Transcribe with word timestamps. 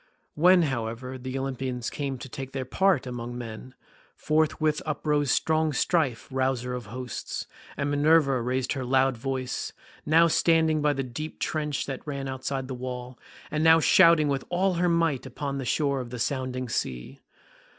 When, 0.33 0.63
however, 0.63 1.19
the 1.19 1.37
Olympians 1.37 1.91
came 1.91 2.17
to 2.17 2.27
take 2.27 2.53
their 2.53 2.65
part 2.65 3.05
among 3.05 3.37
men, 3.37 3.75
forthwith 4.15 4.81
uprose 4.83 5.29
strong 5.29 5.73
Strife, 5.73 6.27
rouser 6.31 6.73
of 6.73 6.87
hosts, 6.87 7.45
and 7.77 7.91
Minerva 7.91 8.41
raised 8.41 8.73
her 8.73 8.83
loud 8.83 9.15
voice, 9.15 9.73
now 10.03 10.25
standing 10.25 10.81
by 10.81 10.93
the 10.93 11.03
deep 11.03 11.39
trench 11.39 11.85
that 11.85 12.01
ran 12.07 12.27
outside 12.27 12.67
the 12.67 12.73
wall, 12.73 13.19
and 13.51 13.63
now 13.63 13.79
shouting 13.79 14.27
with 14.27 14.43
all 14.49 14.73
her 14.73 14.89
might 14.89 15.27
upon 15.27 15.59
the 15.59 15.65
shore 15.65 15.99
of 16.01 16.09
the 16.09 16.17
sounding 16.17 16.67
sea. 16.67 17.19